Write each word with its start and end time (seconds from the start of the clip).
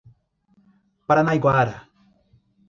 Paranaiguara 1.07 1.85